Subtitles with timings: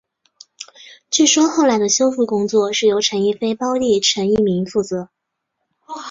[1.11, 5.09] 据说后来的修复工作是由陈逸飞胞弟陈逸鸣负责。